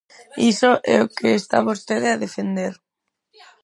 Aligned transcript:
Iso 0.51 0.71
é 0.95 0.97
o 1.05 1.11
que 1.17 1.29
está 1.39 1.57
vostede 1.69 2.07
a 2.11 2.21
defender. 2.25 2.73